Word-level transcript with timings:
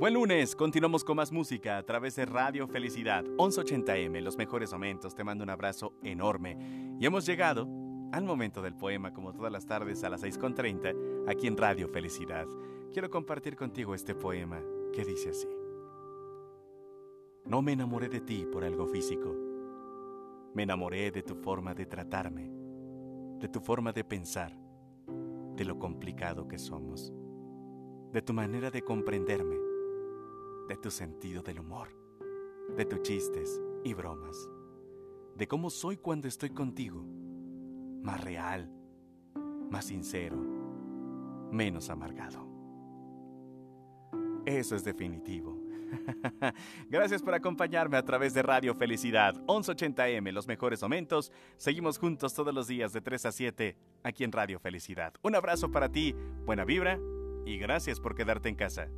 Buen 0.00 0.14
lunes, 0.14 0.56
continuamos 0.56 1.04
con 1.04 1.18
más 1.18 1.30
música 1.30 1.76
a 1.76 1.82
través 1.82 2.16
de 2.16 2.24
Radio 2.24 2.66
Felicidad 2.66 3.22
1180M, 3.22 4.22
los 4.22 4.38
mejores 4.38 4.72
momentos. 4.72 5.14
Te 5.14 5.24
mando 5.24 5.44
un 5.44 5.50
abrazo 5.50 5.92
enorme. 6.02 6.56
Y 6.98 7.04
hemos 7.04 7.26
llegado 7.26 7.68
al 8.10 8.24
momento 8.24 8.62
del 8.62 8.74
poema, 8.74 9.12
como 9.12 9.34
todas 9.34 9.52
las 9.52 9.66
tardes 9.66 10.02
a 10.02 10.08
las 10.08 10.22
6.30, 10.22 11.28
aquí 11.28 11.46
en 11.46 11.58
Radio 11.58 11.86
Felicidad. 11.86 12.46
Quiero 12.90 13.10
compartir 13.10 13.56
contigo 13.56 13.94
este 13.94 14.14
poema 14.14 14.62
que 14.94 15.04
dice 15.04 15.28
así. 15.28 15.48
No 17.44 17.60
me 17.60 17.72
enamoré 17.72 18.08
de 18.08 18.22
ti 18.22 18.46
por 18.50 18.64
algo 18.64 18.86
físico. 18.86 19.36
Me 20.54 20.62
enamoré 20.62 21.10
de 21.10 21.22
tu 21.22 21.34
forma 21.34 21.74
de 21.74 21.84
tratarme, 21.84 22.50
de 23.38 23.48
tu 23.50 23.60
forma 23.60 23.92
de 23.92 24.04
pensar, 24.04 24.56
de 25.56 25.64
lo 25.66 25.78
complicado 25.78 26.48
que 26.48 26.58
somos, 26.58 27.12
de 28.12 28.22
tu 28.22 28.32
manera 28.32 28.70
de 28.70 28.80
comprenderme 28.80 29.69
de 30.70 30.76
tu 30.76 30.88
sentido 30.88 31.42
del 31.42 31.58
humor, 31.58 31.88
de 32.76 32.84
tus 32.84 33.02
chistes 33.02 33.60
y 33.82 33.92
bromas, 33.92 34.48
de 35.34 35.48
cómo 35.48 35.68
soy 35.68 35.96
cuando 35.96 36.28
estoy 36.28 36.50
contigo, 36.50 37.04
más 38.04 38.22
real, 38.22 38.70
más 39.68 39.86
sincero, 39.86 40.36
menos 41.50 41.90
amargado. 41.90 42.46
Eso 44.46 44.76
es 44.76 44.84
definitivo. 44.84 45.60
Gracias 46.88 47.20
por 47.20 47.34
acompañarme 47.34 47.96
a 47.96 48.04
través 48.04 48.32
de 48.32 48.42
Radio 48.42 48.72
Felicidad 48.76 49.34
1180M, 49.46 50.30
los 50.30 50.46
mejores 50.46 50.80
momentos. 50.82 51.32
Seguimos 51.56 51.98
juntos 51.98 52.32
todos 52.32 52.54
los 52.54 52.68
días 52.68 52.92
de 52.92 53.00
3 53.00 53.26
a 53.26 53.32
7 53.32 53.76
aquí 54.04 54.22
en 54.22 54.30
Radio 54.30 54.60
Felicidad. 54.60 55.14
Un 55.22 55.34
abrazo 55.34 55.72
para 55.72 55.90
ti, 55.90 56.14
buena 56.44 56.64
vibra 56.64 56.96
y 57.44 57.58
gracias 57.58 57.98
por 57.98 58.14
quedarte 58.14 58.48
en 58.48 58.54
casa. 58.54 58.88